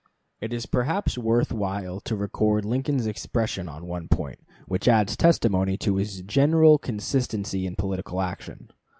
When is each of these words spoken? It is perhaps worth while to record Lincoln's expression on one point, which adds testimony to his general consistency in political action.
It 0.39 0.51
is 0.51 0.65
perhaps 0.65 1.15
worth 1.15 1.51
while 1.53 1.99
to 1.99 2.15
record 2.15 2.65
Lincoln's 2.65 3.05
expression 3.05 3.69
on 3.69 3.85
one 3.85 4.07
point, 4.07 4.39
which 4.65 4.87
adds 4.87 5.15
testimony 5.15 5.77
to 5.77 5.97
his 5.97 6.21
general 6.23 6.79
consistency 6.79 7.67
in 7.67 7.75
political 7.75 8.19
action. 8.19 8.71